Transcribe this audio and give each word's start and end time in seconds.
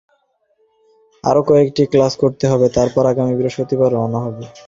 আরও 1.23 1.41
কয়েকটি 1.43 1.83
ক্লাস 1.85 2.13
করতে 2.17 2.45
হবে, 2.47 2.67
তারপর 2.69 3.03
আগামী 3.05 3.33
বৃহস্পতিবার 3.35 3.89
রওনা 3.91 4.19
হব। 4.25 4.35